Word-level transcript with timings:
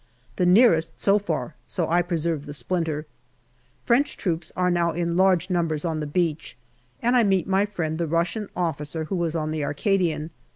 The 0.37 0.47
nearest, 0.47 0.99
so 0.99 1.19
far, 1.19 1.53
so 1.67 1.87
I 1.87 2.01
preserve 2.01 2.47
the 2.47 2.55
splinter. 2.55 3.05
French 3.85 4.17
troops 4.17 4.51
are 4.55 4.71
now 4.71 4.93
in 4.93 5.15
large 5.15 5.51
numbers 5.51 5.85
on 5.85 5.99
the 5.99 6.07
beach, 6.07 6.57
and 7.03 7.15
I 7.15 7.23
meet 7.23 7.45
my 7.45 7.67
friend 7.67 7.99
the 7.99 8.07
Russian 8.07 8.49
officer 8.55 9.03
who 9.03 9.15
was 9.15 9.35
on 9.35 9.51
the 9.51 9.63
Arcadian. 9.63 10.31